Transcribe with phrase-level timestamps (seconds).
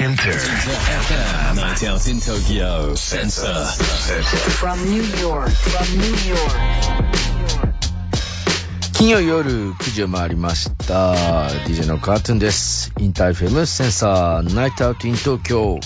[0.00, 1.56] Inter FM.
[1.56, 2.94] Night out in Tokyo.
[2.94, 3.52] Sensor.
[4.56, 6.52] From New York, from New York.
[8.94, 11.12] 金曜夜9時を回りました。
[11.66, 12.94] DJ のカートゥーンです。
[12.98, 15.78] InterFM sensor night out in Tokyo。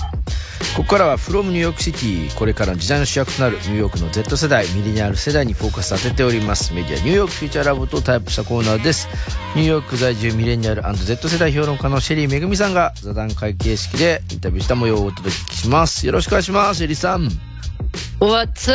[0.76, 6.74] ここからは from New York City、これからの時代の主役となるニューヨークの Z 世代、ミレニアル世代にフォーカス当てております。
[6.74, 9.08] メディア New York Future Lab とタイアップしたコーナーです。
[9.54, 16.06] ニューヨーク在住ミレニアル &Z 世代評論家のシェリーめぐみさんが座談会形式でインタビューした模様をお届けします。
[16.06, 17.28] よろしくお願いします、シェリーさん。
[18.18, 18.74] What's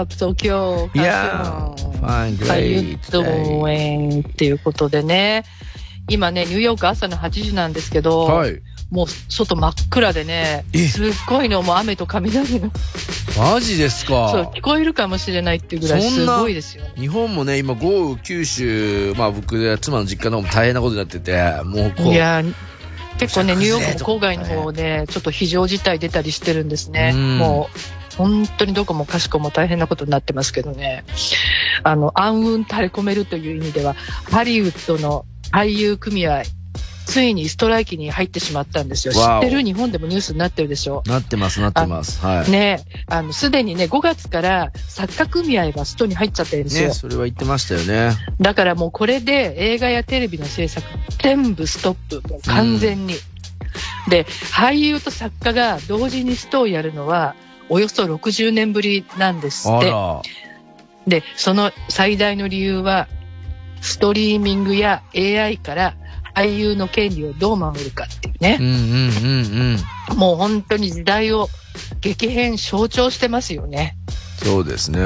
[0.00, 0.90] up, 東京。
[0.92, 2.98] いやー、fine, How great.
[3.12, 4.28] doing?
[4.28, 5.44] っていうことでね、
[6.08, 8.60] 今ね、ニューヨーク朝の8時なんですけど、はい。
[8.92, 12.70] もう外真っ暗でねえ、すっごいの、もう雨と雷の、
[13.38, 14.50] マジですそうか。
[14.54, 16.84] 聞こえるかもしれないっていうぐらいすごいですよ。
[16.96, 21.32] 日本もね、今豪雨、九州、まあ僕、妻の実家の方も大変なことになってて、
[21.64, 22.54] もうこう、いやー
[23.18, 27.12] 結構ね、ニューヨーク郊外の方で、ちょっと非常事態出たりしてるんですね。
[27.14, 31.04] うんもう、本当にどこもかしこも大変なことになってますけどね。
[31.82, 33.94] あの、暗雲垂れ込めるという意味では、
[34.30, 36.42] ハリウッドの俳優組合、
[37.06, 39.14] ついにストライキに入ってしまったんですよ。
[39.14, 41.02] 知ってる日本でもニュースになってるでしょ。
[41.06, 42.24] なってます、なってます。
[42.24, 42.50] はい。
[42.50, 46.88] ねあの、すでにね、5月から作家組合がストに入っちゃってるんですよ。
[46.88, 48.16] ね、それは言ってましたよね。
[48.40, 50.86] だからもうこれで映画やテレビの制作
[51.22, 53.14] 全部ストップ、もう完全に。
[54.08, 57.34] で、俳優と作家が同時にストをやるのは、
[57.68, 59.92] およそ60年ぶりなんですって。
[61.06, 63.08] で、その最大の理由は、
[63.80, 65.96] ストリーミングや AI から
[66.34, 68.66] 俳優の権利をどう守るかっていうねうん。
[68.66, 69.78] うんうん
[70.10, 70.18] うん。
[70.18, 71.48] もう本当に時代を
[72.00, 73.96] 激変象徴してますよね。
[74.42, 74.98] そうですね。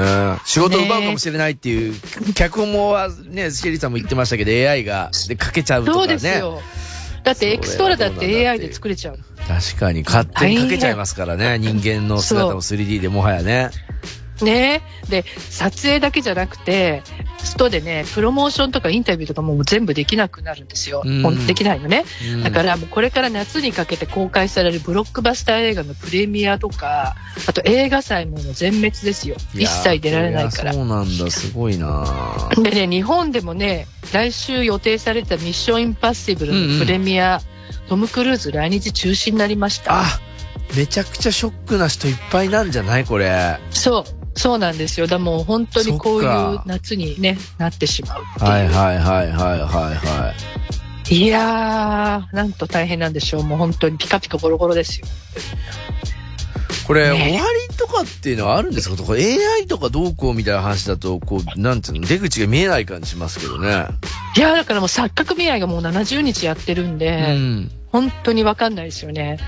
[0.45, 1.93] 仕事を奪うかもしれないっていう、
[2.33, 6.13] 脚本もはね、シェリーさんも言ってましたけど、AI が、で、かけちゃうとかそうね。
[6.13, 6.59] ですよ。
[7.23, 9.19] だってエクストラだって AI で作れちゃう。
[9.47, 11.59] 確かに、勝手にかけちゃいますからね。
[11.59, 13.69] 人間の姿も 3D でもはやね。
[14.45, 17.03] ねで、撮影だけじゃなくて、
[17.43, 21.03] ストでね、プロモーションとかインタビューとかもう全部できなくなるんですよ。
[21.47, 22.03] できないのね。
[22.33, 27.15] うんだからもうこれから夏にかけて公開されるブロックバスター映画のプレミアとか、
[27.47, 29.35] あと映画祭ももう全滅ですよ。
[29.53, 30.73] 一切出られないからや。
[30.73, 37.41] そうなんだ、すごいな でね、日本でもね、来週予定されたミッションインパッシブルのプレミア、
[37.89, 40.01] トム・クルーズ来日中止になりました。
[40.01, 40.05] あ、
[40.75, 43.59] めちゃくちゃショックな人いっぱいなんじゃないこれ。
[43.71, 45.07] そう、そうなんですよ。
[45.07, 48.43] だもう本当にこういう夏にね、なってしまうう。
[48.43, 50.33] はいはいはいはいはいは
[51.09, 51.15] い。
[51.15, 53.43] いやー、なんと大変なんでしょう。
[53.43, 55.07] もう本当にピカピカボロボロですよ。
[56.85, 58.95] これ、ね終わりとかっていうのはあるんですか？
[59.03, 63.67] これ AI とかどうこうみたいな話だと、こう、なんていうの、出口が見えない感じしますけどね。
[64.35, 67.71] いやー、だからもう作家組合がもう70日やってるんうで、ん。
[67.91, 69.39] 本当にわかんないですよね。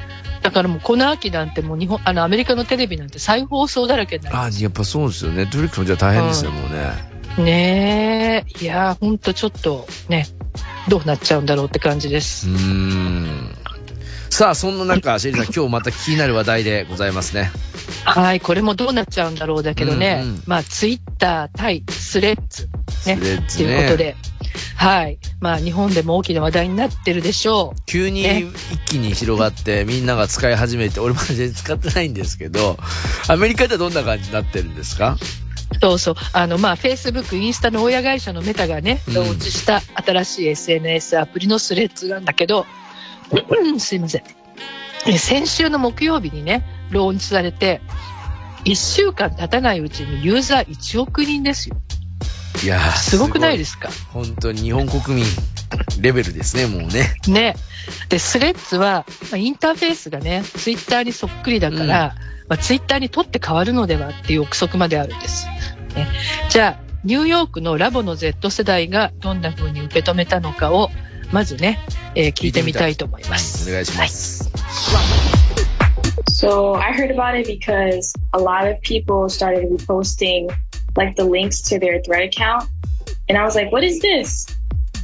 [0.42, 5.46] だからもうこの秋なんてもう日本、あのアメリカのテレビなんて再放送だらけになりあ、やっぱそうですよね。
[5.46, 7.10] トリックもじゃあ大変ですよ、もうね。
[7.38, 10.28] ねえ、いやー、ほんとちょっとね、
[10.88, 12.48] どうなっちゃうんだろうって感じでうす。
[12.48, 13.56] ーん。
[14.30, 17.52] さあ、そんな中、シェリーさん、 今日また気になる話題でございますね。
[18.06, 22.70] はい、これもどうなっちゃうんだろうだけどね、うんうんまあ、ツイッター対スレッズ、
[23.06, 24.16] ね、スレッズねっていうことで、
[24.76, 32.78] はい、まあ、日本でも大きな話題になってるでしょ急にね一気に広がって、みんなが使い始めて、俺まだ全然使ってないんですけど、
[33.28, 35.18] アメリカではどんな感じになってるんですか？
[35.20, 35.80] う。
[35.82, 36.16] そうそう。
[36.34, 42.66] あの、まあ、Facebook、インスタの親会社のメタがね、うんローンチした新しい SNS アプリのスレッズなんだけど、
[43.32, 44.24] うんすいません。
[45.08, 47.82] え先週の木曜日にね、ローンチされて、
[48.66, 51.78] 1週間経たないうちにユーザー1億人ですよ。
[52.64, 55.26] いやーすごくないですすか本当に日本国民
[56.02, 57.16] レベルですね、もうね。
[57.28, 57.56] ね。
[58.10, 62.16] で、スレッズは、まあ、インターフェースがね、ツイッターにそっくりだから、
[62.48, 65.46] まあ、ツイッターにとって変わるのではっていう憶測まであるんです。
[65.96, 66.08] ね、
[66.50, 70.90] じゃあ、ニューヨークのラボの Z 世代がどんな風に受け止めたのかを、
[71.32, 71.80] まずね、
[72.16, 73.70] えー聞いてみたいと思います。
[73.70, 74.52] お願いします。
[76.32, 80.48] So I heard about it because a lot of people started reposting
[81.00, 82.70] like the links to their thread account.
[83.30, 84.46] And I was like, what is this?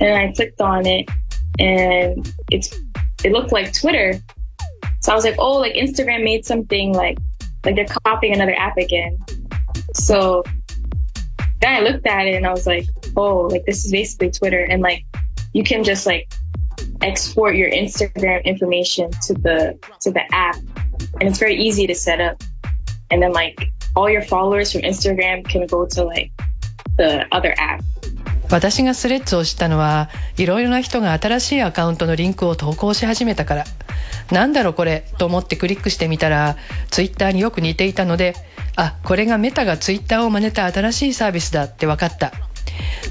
[0.02, 1.10] And I clicked on it
[1.58, 2.78] and it's,
[3.24, 4.20] it looked like Twitter.
[5.00, 7.18] So I was like, oh, like Instagram made something like,
[7.64, 9.20] like they're copying another app again.
[9.94, 10.44] So
[11.62, 14.62] then I looked at it and I was like, oh, like this is basically Twitter.
[14.62, 15.06] And like,
[15.54, 16.30] you can just like
[17.02, 20.58] export your Instagram information to the, to the app
[21.22, 22.44] and it's very easy to set up.
[23.10, 26.32] And then like all your followers from Instagram can go to like
[26.98, 27.84] the other app.
[28.52, 33.66] 私がスレッズを知ったのはいろいろな人が新しいアカウントのリンクを投稿し始めたから
[34.32, 36.56] なんだろうこれと思ってクリックしてみたら
[36.92, 38.36] ツイッターによく似ていたので
[38.76, 42.34] あこれがメタがツイッターを真似た新しいサービスだって分かった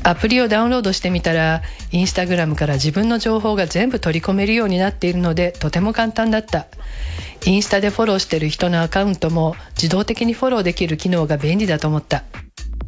[0.04, 6.66] アプリをダウンロードしてみたらインスタグラムから自分の情報が全部取り込めるようになっているのでとても簡単だった
[7.46, 12.22] インスタでフォローしてる人のアカウントも自動的にフォローできる機能が便利だと思った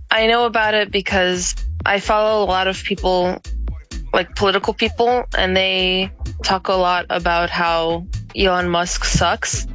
[0.09, 3.41] I know about it because I follow a lot of people,
[4.13, 6.11] like political people, and they
[6.43, 9.67] talk a lot about how Elon Musk sucks.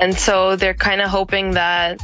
[0.00, 1.98] and so they're kind of hoping that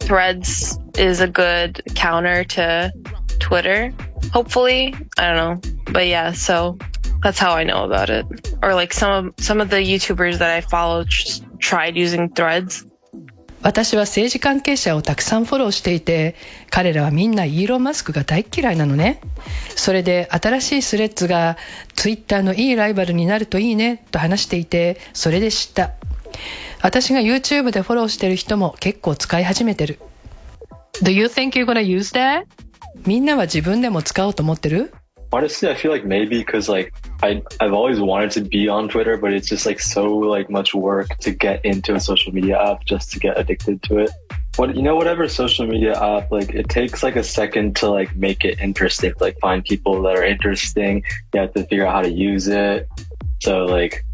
[0.00, 2.92] Threads is a good counter to
[3.38, 3.92] Twitter.
[4.32, 5.60] Hopefully, I don't know.
[5.92, 6.78] But yeah, so
[7.22, 8.26] that's how I know about it.
[8.62, 12.86] Or like some of some of the YouTubers that I follow tr- tried using Threads.
[13.60, 16.36] 私は政治関係者をたくさんフォローしていて
[16.70, 19.20] 彼らはみんなイーロン・マスクが大嫌いなのね
[19.74, 21.56] それで新しいスレッズが
[21.96, 25.90] ツイッターのいいライバルになるといいねと話していてそれで知った
[26.82, 29.98] 私が YouTube でフォローしてる人も結構使い始めてる
[31.02, 32.44] Do you think you're gonna use that?
[33.05, 34.93] みんなは自分でも使おうと思ってる
[35.31, 36.93] Honestly, I feel like maybe because like
[37.23, 40.75] I I've always wanted to be on Twitter, but it's just like so like much
[40.75, 44.11] work to get into a social media app just to get addicted to it.
[44.57, 48.15] What you know, whatever social media app, like it takes like a second to like
[48.15, 49.13] make it interesting.
[49.19, 51.03] Like find people that are interesting.
[51.33, 52.87] You have to figure out how to use it.
[53.41, 54.05] So like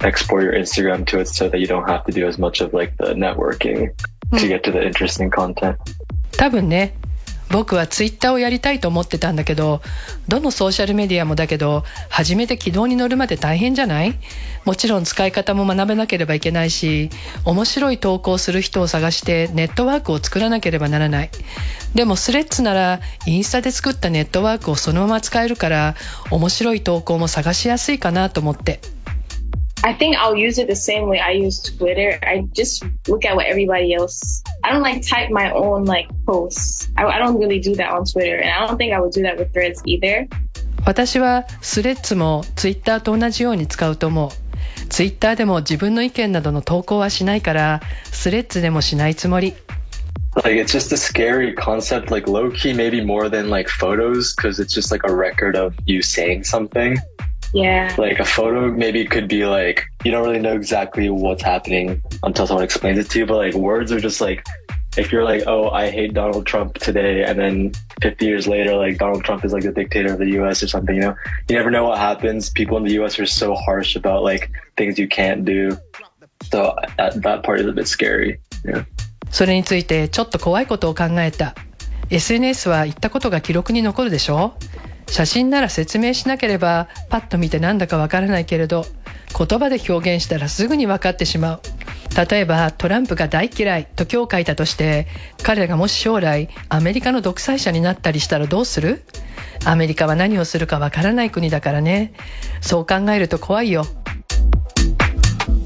[0.00, 2.72] export your Instagram to it so that you don't have to do as much of
[2.72, 3.92] like the networking
[4.38, 5.76] to get to the interesting content.
[6.38, 6.94] 多分ね
[7.49, 9.81] 僕はツイッターをやりたいと思ってたんだけど
[10.27, 14.15] どのソーシャルメディアもだけど初めて軌道に乗るまで大変じゃない？
[14.65, 17.09] もちろん使い方も学べなければいけないし
[17.45, 21.29] 面白い投稿する人を探してネットワークを作らなければならない。
[21.95, 25.95] でもスレッズならインスタで作ったネットワークをそのまま使えるから
[26.31, 28.81] 面白い投稿も探しやすいかなと思って。
[29.86, 32.18] I think I'll use it the same way I use Twitter.
[32.22, 34.42] I just look at what everybody else.
[34.62, 36.88] I don't like type my own like posts.
[36.96, 39.22] I, I don't really do that on Twitter, and I don't think I would do
[39.22, 40.28] that with Threads either.
[40.84, 44.30] 私はスレッズもツイッターと同じように使うと思う
[44.88, 47.80] ツイッターでも自分の意見などの投稿はしないから
[48.10, 49.54] スレッズでもしないつもり
[50.34, 54.58] Like it's just a scary concept, like low key, maybe more than like photos, because
[54.58, 56.96] it's just like a record of you saying something.
[57.52, 57.94] Yeah.
[57.98, 62.46] Like a photo maybe could be like you don't really know exactly what's happening until
[62.46, 64.44] someone explains it to you, but like words are just like
[64.96, 67.72] if you're like, oh, I hate Donald Trump today, and then
[68.02, 70.62] 50 years later, like Donald Trump is like the dictator of the U.S.
[70.62, 71.14] or something, you know,
[71.48, 72.50] you never know what happens.
[72.50, 73.18] People in the U.S.
[73.18, 75.78] are so harsh about like things you can't do,
[76.50, 78.40] so that, that part is a bit scary.
[78.64, 78.84] Yeah.
[79.30, 81.54] それについてちょっと怖いことを考えた
[82.10, 84.54] SNS は言ったことが記録に残るでしょ
[85.07, 88.85] 写真なら説明しなければパッと見てなんだかわからないけれど
[89.37, 91.61] 言葉で表現したらすぐに分かってしまう
[92.29, 95.07] 例えばトランプが大嫌いと今日書いたとして
[95.43, 99.03] 彼がもし将来アメリカの独裁者になったりしたらどうする？
[99.65, 102.13] アメリカは何をするかわからない国だからね
[102.61, 103.85] そう考えると怖いよ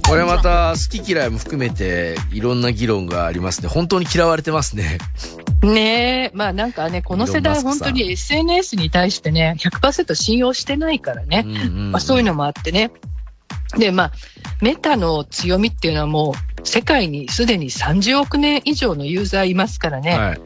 [0.07, 3.69] これまた好き嫌いも含めていろんな議論がありますね。
[3.69, 4.97] 本当に嫌われてますね。
[5.61, 11.43] ねえ、まあなんかね、この世代本当に SNS に対してね、100%信用してないからね。
[11.45, 12.91] うんうんうんまあそういうのもあってね。
[13.77, 14.11] で、まあ、
[14.61, 20.17] メタの強みっていうのはもう、世界にすでに30億年以上のユーザーいますからね。
[20.17, 20.41] はい。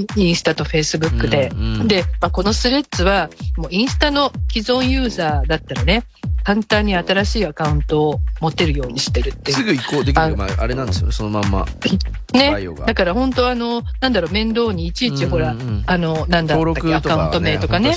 [0.00, 1.50] イインスタとフェイスブックで。
[1.52, 6.04] うんうんで、まあ、このスレッズは、もうインスタの既存ユーザーだったらね、
[6.44, 9.56] 簡単に新しいアカウントを持てるようにしてるっていう。
[9.56, 11.66] すぐ移行できある、まあ、あれなんですよね、そのまんま。
[12.32, 17.96] ねだから本当はあの、なんだろう、面倒にいちいちほら、うんうんうんあの、なんだったっけ、登録とか、ね、アカウント名とかね。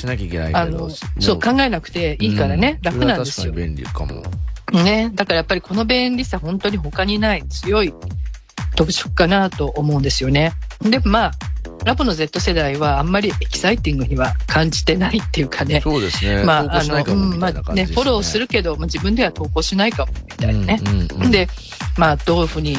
[0.54, 0.90] あの、
[1.20, 4.24] そう考えなくていいからね、うん楽なんですよ便利かも。
[4.72, 5.12] ね。
[5.14, 7.94] だからやっぱりこの便利さ本当に他にない強い
[8.78, 10.54] 特色かなと思うんですよね。
[10.82, 11.32] で、まあ、
[11.84, 15.82] ラボの Z 世代はあんまりエキサイティングには感じてないっていうかね。
[15.82, 16.44] そうですね。
[16.44, 20.80] まあ、あの、うんまあね、フォローするけど、まあ自分では投稿しないかも、みたいなね。
[20.80, 21.48] うんうんうんで、
[21.98, 22.78] まあ、どういうふうに、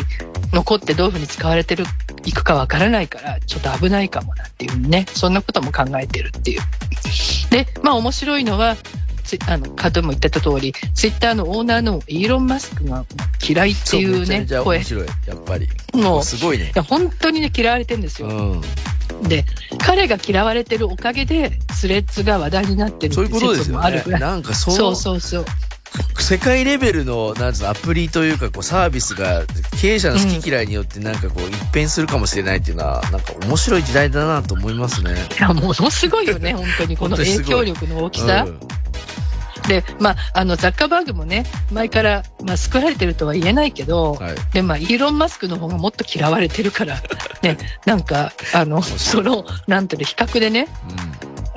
[0.52, 1.84] 残ってどういうふうに使われてる、
[2.24, 6.60] いくかわからないから、ちょっと危ないかもなっていうね、そんなことも考えてるっていう。
[7.50, 8.76] で、まあ面白いのは、
[9.46, 13.04] あの、カードも言ってた通り、ツイッターのオーナーのイーロン・マスクが
[13.46, 14.76] 嫌いっていうねそめちゃめちゃ、声。
[14.76, 15.06] い面白い。
[15.26, 15.68] やっぱり。
[15.94, 16.72] もうすごいね。
[16.74, 18.32] や、本当にね、嫌われてるんですうよ。
[18.32, 18.62] ん。
[19.22, 19.44] で、
[19.78, 24.12] 彼が嫌われてるおかげで、スレッズが話題になってるそういうこともあるぐ。
[24.12, 24.20] らい。
[24.20, 25.44] なんかその、そうそうそう。
[26.18, 29.44] 世界レベルの、なんつうの、アプリというか、こう、サービスが、
[29.80, 35.12] 経営者の好き嫌いによって、なんかこう、一変するかもしれないっていうのは、なんか面白い時代だなと思いますね。
[35.38, 38.44] いや、ものすごいよね、本当に、この影響力の大きさ。
[38.46, 38.60] うん
[39.68, 44.34] で、まあ、あの、ザッカーバーグもね、前から、まあ、救われてるとは言えないけど、はい。
[44.52, 46.96] で、まあ、イーロン・マスクの方がもっと嫌われてるから、
[47.42, 50.68] ね、なんか、あの、その、なんていうの、比較でね、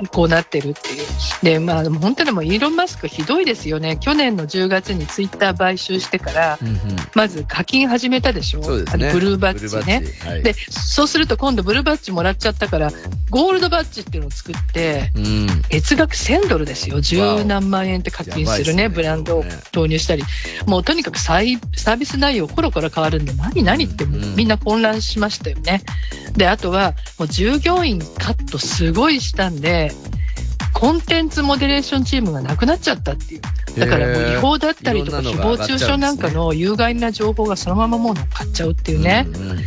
[0.06, 1.06] こうなってるっていう。
[1.42, 3.98] で、まあ、でも本当にもうイーロン・マスクひどいですよね。
[4.00, 6.76] 去年の10月にツイッター買収してから、うんうん
[7.14, 8.62] まず課金始めたでしょ？
[8.62, 8.84] そう。
[8.88, 12.90] あのブルーバッジねはいで、そうすると今度ブルーバッジもらっちゃったから、
[13.30, 15.46] ゴールドバッジっていうのを作って、うん。
[15.68, 17.00] 月額1000ドルですよ。
[17.00, 19.44] 十何万円って課金するね、ねブランドを
[19.74, 20.22] 導入したり。
[20.66, 25.82] もうとにかくサービス内容コロコロ変わるんで、何何ってみんな混乱しましたよね。
[26.36, 29.91] で、あとは、もう従業員カットすごいしたんで、
[30.72, 33.40] コンテンツモデレーションチームがなくなっちゃったっていう。
[33.78, 39.26] だからもう違法だったりとか、誹謗中傷なんかの有害な情報がそのままもう乗っかっちゃうっていうね。
[39.28, 39.58] うんうん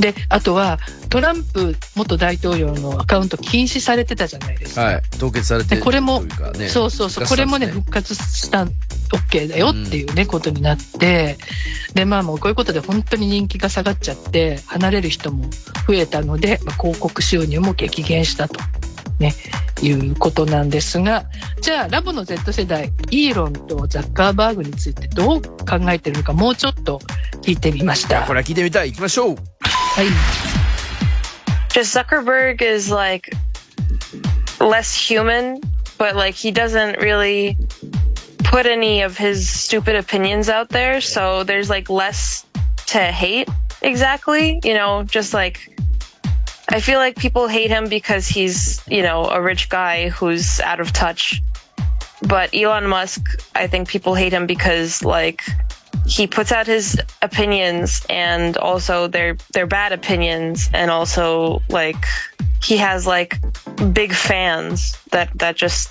[0.00, 4.82] で、あとは、トランプ元大統領のアカウント禁止されてたじゃないですか。
[4.82, 5.02] はい。
[5.18, 6.22] 凍結されてでこれも
[6.68, 11.38] そうそうそう、これもね、復活した、OK だよっていうね、ことになって、
[11.94, 15.48] で、まあもうこういうことで本当に人気が下がっちゃって、離れる人も
[15.86, 18.60] 増えたので、まあ、広告収入も激減したと。
[19.18, 19.34] ね、
[19.82, 21.26] いうことなんですが、
[21.60, 27.00] じゃあ、ラボの Z 世代、イーロンとザッカーバーグについてどう考えてるのか、もうちょっと
[27.42, 28.22] 聞いてみました。
[28.22, 28.90] これは聞いてみたい。
[28.90, 29.36] 行きましょう。
[29.36, 30.06] はい。
[31.70, 33.30] Just Zuckerberg is like
[34.60, 35.60] less human,
[35.98, 37.56] but like he doesn't really
[38.44, 42.46] put any of his stupid opinions out there, so there's like less
[42.86, 43.48] to hate
[43.82, 45.75] exactly, you know, just like
[46.76, 50.78] I feel like people hate him because he's, you know, a rich guy who's out
[50.78, 51.42] of touch.
[52.20, 55.42] But Elon Musk, I think people hate him because like
[56.06, 62.04] he puts out his opinions and also they're they're bad opinions and also like
[62.62, 63.40] he has like
[63.94, 65.90] big fans that that just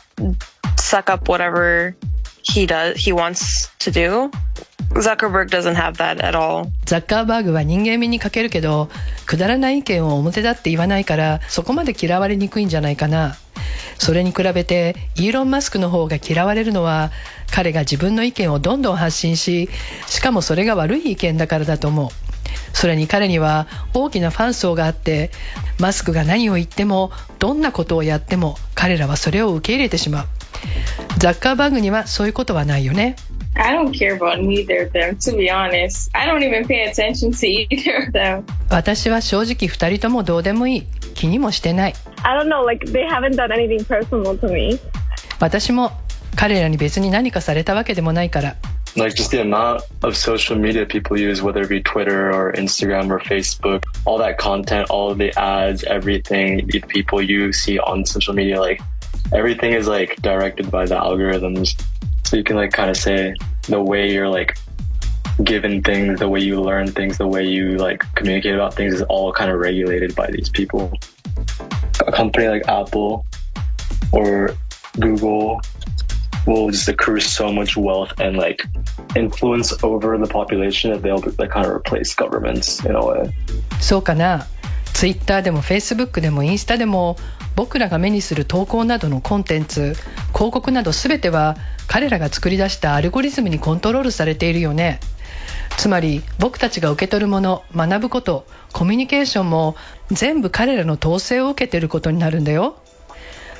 [0.77, 1.95] suck up whatever
[2.43, 4.29] he does he wants to do.
[4.95, 6.69] Zuckerberg doesn't have that at all.
[6.85, 8.89] ザッカーバーグは人間味に欠けるけど、
[9.25, 13.35] くだらない意見を表立って言わないから、そこまで嫌われにくいんじゃないかな。
[13.97, 17.11] それに比べて、イーロン・マスクの方が嫌われるのは、
[17.51, 19.69] 彼が自分の意見をどんどん発信し、
[20.07, 22.09] しかもそれが悪い意見だからだと思う。
[22.73, 25.31] それに彼には大きなファン層があって、
[25.79, 30.27] マスクが何を言っても、どんなことをやっても、彼らはそれを受け入れてしまう。
[31.17, 33.15] ザッカーバーグにはそういうことはないよね。
[33.54, 36.08] I don't care about neither of them, to be honest.
[36.14, 38.44] I don't even pay attention to either of them.
[38.70, 40.82] 私は正直二人ともどうでもいい。
[41.14, 41.94] 気にもしてない。
[42.22, 44.78] I don't know, like they haven't done anything personal to me.
[45.40, 45.92] 私も
[46.36, 48.56] 彼らに別に何かされたわけでもないから。
[48.96, 53.10] like just the amount of social media people use, whether it be Twitter or Instagram
[53.10, 58.04] or Facebook, all that content, all of the ads, everything the people you see on
[58.04, 58.80] social media, like
[59.32, 61.80] everything is like directed by the algorithms.
[62.24, 63.34] So you can like kind of say
[63.68, 64.56] the way you're like
[65.42, 69.02] given things, the way you learn things, the way you like communicate about things is
[69.02, 70.92] all kind of regulated by these people.
[72.06, 73.26] A company like Apple
[74.12, 74.56] or
[74.98, 75.60] Google
[76.46, 78.64] will just accrue so much wealth and like
[79.14, 83.32] influence over the population that they'll like kind of replace governments in a way.
[83.80, 84.46] そうかな。
[84.95, 87.17] ツイッターでもフェイスブックでもインスタでも
[87.57, 89.93] 僕らが目にする投稿などのコンテンツ、
[90.33, 95.01] 広告など全ては彼らが作り出したアルゴリズムにコントロールされているよね。
[95.75, 99.75] つまり僕たちが受け取るもの、学ぶこと、コミュニケーションも
[100.11, 102.77] 全部彼らの統制を受けていることになるんだよ。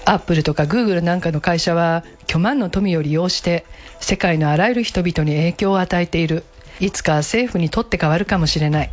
[0.05, 3.65] アップルとかグーグルなんかの会社は巨万の富を利用して
[3.99, 6.45] 世界のあらゆる人々に影響を与えている。
[6.79, 8.89] いつか政府にとって変わるかもしれない。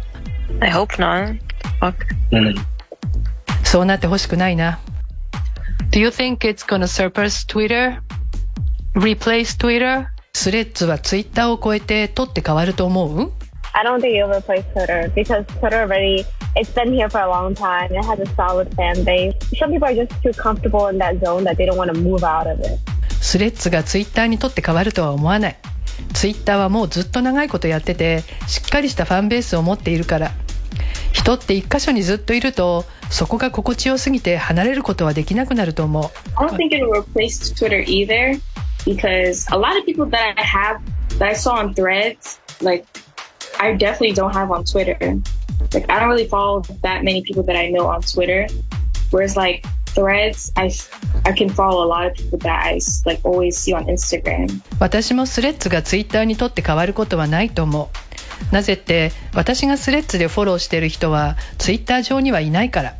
[0.60, 1.51] I hope not.
[1.80, 1.94] Fuck.
[3.64, 4.80] そうなってほしくないな。
[5.90, 8.02] Do you think it's gonna surpass Twitter?
[8.94, 10.06] Replace Twitter?
[10.34, 13.32] スレッズはツイッターを超えて取って変わると思う
[13.74, 17.54] I don't think it'll replace Twitter because Twitter already it's been here for a long
[17.54, 17.86] time.
[17.92, 19.34] It has a solid fan base.
[19.58, 22.22] Some people are just too comfortable in that zone that they don't want to move
[22.24, 22.78] out of it.
[23.20, 25.56] スレッズがツイッターにとって変わるとは思わない。
[26.12, 30.32] ツイッターはもうずっと長いことやってて、しっかりしたファンベースを持っているから。
[31.12, 36.04] 人って一箇所にずっといると、そこが心地よすぎて離れることはできなくなると思う。
[36.36, 38.40] I don't think it'll replace Twitter either
[38.84, 40.80] because a lot of people that I have
[41.18, 42.84] that I saw on threads, like
[43.60, 44.96] I definitely don't have on Twitter.
[45.72, 48.46] Like I don't really follow that many people that I know on Twitter.
[49.10, 49.64] Whereas like
[49.94, 50.72] threads, I,
[51.24, 54.62] I can follow a lot of people that I like always see on Instagram.
[54.80, 58.11] 私もスレッズがツイッターにとって変わることはないと思う
[58.50, 62.94] なぜって私がスレッズでフォローしてる人はツイッター上にはいないから。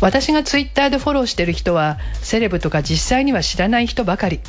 [0.00, 4.40] 私がツイッターでフォローしてる人はセレブとか実際には知らない人ばかり。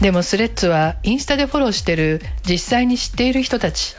[0.00, 3.96] でもスレッズはインスタでフォローしてる実際に知っている人たち。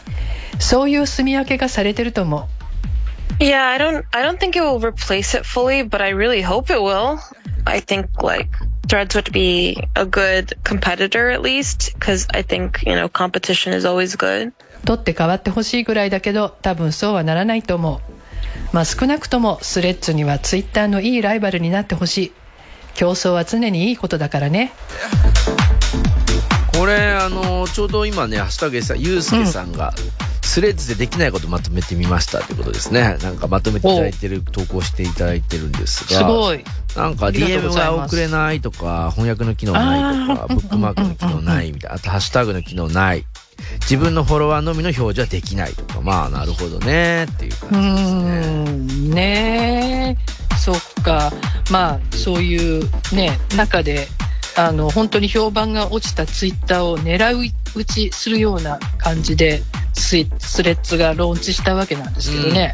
[0.60, 3.44] そういう住み分けがされてると思う。
[3.44, 6.80] Yeah, I don't I don't think it will replace it fully, but I really hope it
[6.80, 7.20] will.
[7.66, 8.50] I think like
[8.88, 13.86] Threads would be a good competitor at least because I think, you know, competition is
[13.86, 14.54] always good.
[14.86, 22.32] 取って変わってほしいぐらいだけど多分そうはならないと思うまあ少なくともスレッズにはツイッターのいいライバルになってほしい
[22.96, 24.74] 競争は常にいいことだからね
[26.82, 29.94] これ、あの、ちょうど今ね、ハッシュタグでさ、ゆうすけさんが、
[30.42, 33.20] スレッズでできないことまとめてみましたということですね。
[33.22, 36.18] なんかまとめていただいてる、投稿していただいてるんですが。
[36.18, 36.64] すごい
[36.96, 43.26] なんか DM が送れないとか、翻訳の機能ないとか、ブックマークの機能ないみたいな、 あとハッシュタグの機能ない。
[43.82, 48.22] 自分のフォロワーのみの表示はできないとか、まあなるほどねっていうう感じですね。
[48.32, 51.32] ーんねえそっか
[51.70, 54.08] まあそういうね中で
[54.58, 59.62] あの本当に評判が落ちたツイッターを狙い撃ちするような感じで
[59.94, 60.18] ス
[60.64, 62.74] レッズがローンチしたわけなんですけどね、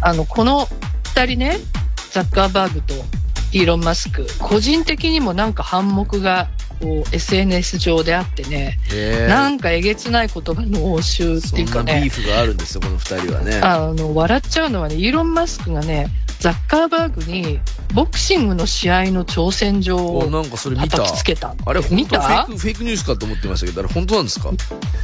[0.00, 0.66] あのこの
[1.14, 1.58] 2人ね
[2.10, 2.94] ザッカーバーグと
[3.52, 6.48] イーロン・マスク個人的にもなんか反目が
[6.80, 9.26] こう SNS 上であってね、え。
[9.26, 12.02] ーなんかえげつないことが濃集っていうかね。
[12.02, 13.58] ビーフがあるんですよ、この二人はね。
[13.58, 16.08] あの、笑っちゃうのはね、イーロン・マスクがね、
[16.40, 17.60] ザッカーバーグに、
[17.94, 20.98] ボクシングの試合の挑戦状おをなんかそれ見た。
[20.98, 21.54] 叩きつけた。
[21.66, 22.18] あれ、本見た？
[22.18, 24.50] 当フェイク、フェイクニュースかと思ってましたけど、あれ本当なんですか？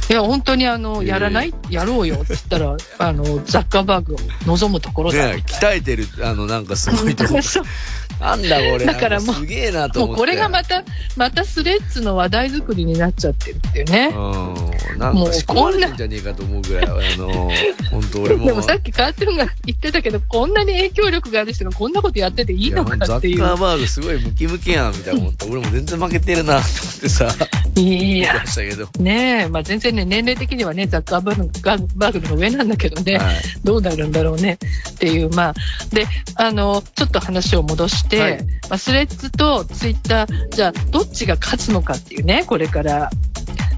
[0.09, 1.05] いや、本当にあの、え。
[1.05, 1.53] ーやらない？
[1.69, 5.27] やろうよって言ったら、あの、ザッカーバーグを望むところだ。
[5.27, 7.39] ね鍛えてる、あの、なんかすごいとこ
[8.19, 8.35] な。
[8.35, 8.85] んだこれ。
[8.85, 10.15] だからもうすげえなと思って。
[10.15, 10.83] もうこれがまた、
[11.15, 14.13] またスレッズの話題作りになっちゃってるっていうね。
[14.15, 14.99] うん。
[14.99, 17.51] なんか仕込まれてんじゃねえかと思うぐらい、あの、
[17.91, 18.45] 本当俺も。
[18.47, 23.37] でもさっきカートゥーンが言ってたけど、こんなに影響力がある人がこんなことやってていいのかなっていう。
[23.37, 27.27] ザッカーバーグすごいムキムキやんみたいな思って、俺も全然負けてるなと思ってさ、
[27.75, 28.87] い言やましたけど。
[28.99, 34.57] ねえ、まあ、全然ね、年齢的にはね、ザッカーバーグがバーグの方が上なんだけどね、はいどうなるんだろうね
[34.89, 35.53] っていう、まあ、
[35.91, 38.37] で、あの、ちょっと話を戻して、はい
[38.69, 43.09] まあ、スレッズとツイッター、じゃあ、どっちが勝つのかっていうね、これから。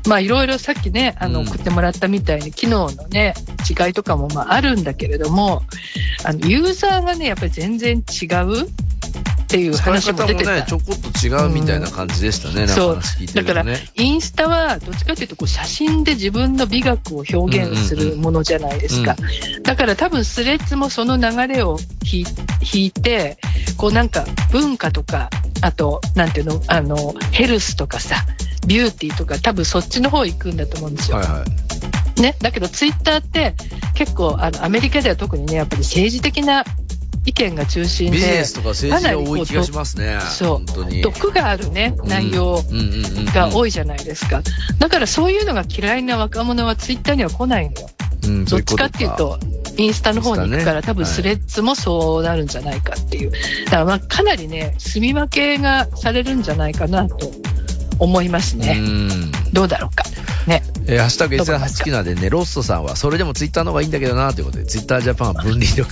[0.07, 3.33] まあ、いろいろさっきね、あの、うん送ってもらったみたいに、機能のね、
[3.69, 5.63] 違いとかもまああるんだけれども、
[6.23, 8.69] あの、ユーザーがね、やっぱり全然違う
[9.47, 10.55] っていう話も出てた。
[10.55, 19.15] ね、ちょこっと違うみたいな感じでしたね、なんかそう話聞いてだからインスタはどっちかというとこう写真で自分の美学を表現するものじゃないですか。
[19.63, 22.25] だから多分スレッズもその流れを引い
[22.73, 23.37] 引いて、
[23.77, 25.29] こうなんか文化とか、
[25.61, 28.15] あと、なんていうの、あの、ヘルスとかさ、
[28.67, 31.17] ビューティーとか多分そっちの方行くんだと思うんですよ。
[31.17, 31.45] はいは
[32.17, 32.21] い。
[32.21, 32.35] ね。
[32.41, 33.55] だけどツイッターって
[33.93, 36.65] 結構あのアメリカでは特にね、やっぱり政治的な
[37.27, 38.17] 意見が中心で。
[38.17, 40.17] ビジネスとか政治が多い気がしますね。
[40.21, 41.01] そう本当に。
[41.01, 42.63] 毒があるね、内容
[43.35, 44.41] が多いじゃないですか。
[44.79, 47.89] だからそういうのが嫌いな若者はツイッターには来ないのよ。
[48.23, 49.39] うんどっちかっていうと、
[49.77, 53.31] インスタの方に行くから、多分スレッズもそうなるんじゃないかっていう。
[53.65, 57.29] だからまあかなりね、住み分けがされるんじゃないかなと
[57.99, 58.77] 思いますね。
[58.77, 59.31] うん。
[59.53, 60.03] どうだろうか。
[60.47, 60.63] ね。
[60.87, 65.87] えーハッシュタグどこですか S8 好きなんでね、ロッソさんは、それでもツイッターの方がいいんだけどな、ということで、ツイッタージャパンは分離読。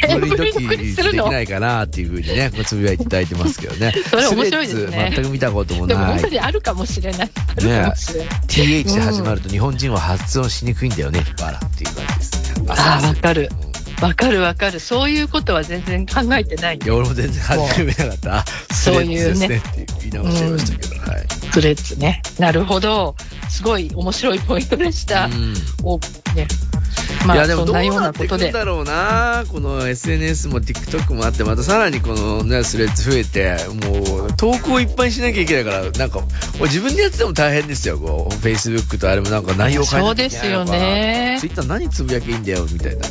[0.00, 3.94] 分離分離読読にするのできないかな、っていうふうにね、ごつぶやいていただいてますけどね。
[4.10, 6.28] それ面白いですね全く見たこともないでも本当。
[6.28, 7.30] にあるかもしれない。
[7.46, 8.28] あるかもしれない。
[8.48, 12.64] TH で始まると日本人は発音しにくいんだよね、バラっていう感じですね。
[12.68, 13.67] ああ、わかるうん。
[14.00, 14.80] わかるわかる。
[14.80, 16.86] そういうことは全然考えてないい。
[16.86, 18.44] や、俺も全然初めなかった。
[18.74, 21.26] そういうねって言い直しちゃいましたけど、はい。
[21.52, 22.22] スレッズね。
[22.38, 23.16] なるほど。
[23.48, 25.26] すごい面白いポイントでした。
[25.26, 25.98] うんお
[26.34, 26.46] ね。
[27.26, 28.50] まあ、いやでもどうそんなようなっていくなことで。
[28.50, 33.56] んだろうなこの SNS も TikTok もあってまたさらにこのねスレッズ増えて
[33.86, 36.20] もう投稿いっぱいしなきゃいけないからなんか
[36.60, 43.06] 俺自分でやってても大変ですよこう Facebook とあれもなんか内容変えなきゃいけないのかそうですよね Twitter 何つぶやきゃいいんだよみたいな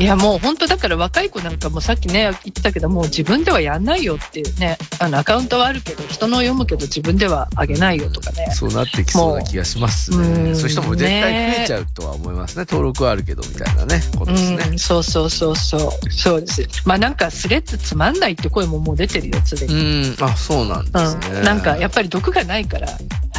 [0.00, 8.50] いやもう本当だから若い子なんかもさっきね言ってたけどもう自分ではやんないよっていうねあのアカウントはあるけど人の読むけど自分ではあげないよとかね。
[8.52, 10.16] そうなってきそうな気がしますね。
[10.16, 10.20] う
[10.52, 12.64] んそういう人も絶対増えちゃうとは思いますね。
[12.68, 14.64] 登録はあるけどみたいなねことですね。
[14.70, 16.10] うん、そうそうそうそう。
[16.10, 16.66] そうです。
[16.86, 20.16] まあなんかスレッズつまんないって声ももう出てるよすでうに、ん。
[20.20, 21.38] あそうなんですね。
[21.38, 22.88] うん、なんかやっぱり毒がないから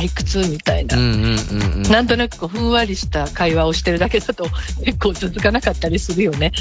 [0.02, 0.98] 退屈みたいな。
[0.98, 1.84] うんうんうんうん。
[1.84, 4.48] なんとなくこうふんわりした会話をしてるだけだと
[4.84, 6.52] 結構続かなかったりするよね。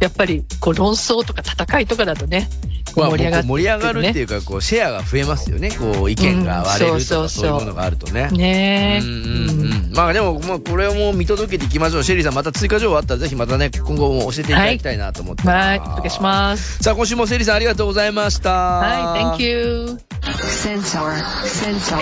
[0.00, 2.48] やっぱりこう論争とか戦いとかだとね、
[2.96, 5.70] まあ、盛り上がって盛り上がるっていうか、こう、シェアが増えますよね。
[5.70, 8.28] こう、意見が割れるとか、うんそうそうそうそういうものがあるとね。
[8.32, 9.04] ねえ。
[9.04, 9.92] うんうんうん。
[9.94, 12.04] まあでも、もうこれをもう見届けていきましょう。
[12.04, 15.68] シェリーさん、また追加情報あったら、ぜひまたね、今後も教えていただきたいなと思ってます。
[15.68, 16.82] はい、お願いします。
[16.82, 18.50] さあ、今週もシェリーさんありがとうございました。
[18.50, 19.98] はい、Thank you.
[20.20, 21.14] Sensor.
[21.44, 22.00] Sensor.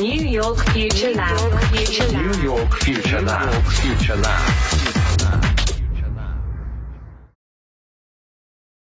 [0.00, 1.62] New York Future Lab.
[1.70, 2.36] Future Lab.
[2.36, 3.62] New York Future Lab.
[3.64, 4.93] Future Lab.